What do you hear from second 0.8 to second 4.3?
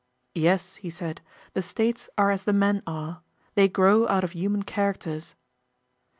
said, the States are as the men are; they grow out